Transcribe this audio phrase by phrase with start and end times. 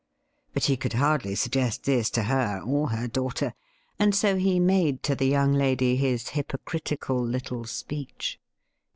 [0.55, 3.53] But he could hardly suggest this to her or her daughter,
[3.99, 8.39] and so he made to the yovmg lady his hypocritical little speech.